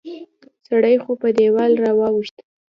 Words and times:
سړی 0.67 0.95
خو 1.03 1.11
په 1.21 1.29
دیوال 1.37 1.73
را 1.83 1.91
واوښت 1.99 2.35